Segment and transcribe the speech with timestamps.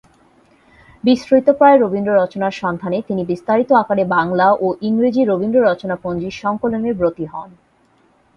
[1.03, 7.49] বিস্মৃতপ্রায় রবীন্দ্র-রচনার সন্ধানে তিনি বিস্তারিত আকারে বাংলা ও ইংরাজী 'রবীন্দ্র-রচনা-পঞ্জী' সংকলনে ব্রতী হন।